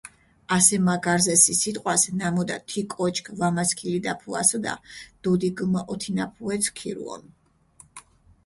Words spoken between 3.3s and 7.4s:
ვამასქილიდაფუასჷდა, დუდი გჷმოჸოთინაფუე სქირუონ.